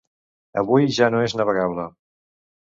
Avui 0.61 0.87
ja 0.99 1.09
no 1.17 1.19
és 1.27 1.35
navegable. 1.43 1.87